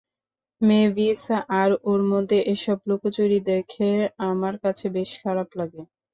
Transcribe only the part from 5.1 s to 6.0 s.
খারাপ লাগে।